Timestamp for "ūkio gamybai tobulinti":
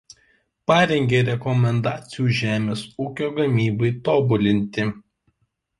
3.07-4.93